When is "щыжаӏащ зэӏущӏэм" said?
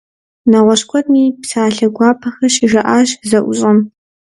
2.53-3.79